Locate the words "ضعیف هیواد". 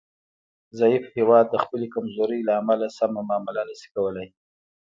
0.79-1.45